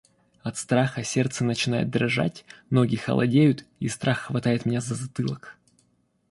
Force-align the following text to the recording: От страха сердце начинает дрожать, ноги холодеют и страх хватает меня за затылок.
От 0.41 0.57
страха 0.57 1.03
сердце 1.03 1.43
начинает 1.45 1.91
дрожать, 1.91 2.43
ноги 2.71 2.95
холодеют 2.97 3.65
и 3.79 3.87
страх 3.87 4.17
хватает 4.21 4.65
меня 4.65 4.81
за 4.81 4.95
затылок. 4.95 5.55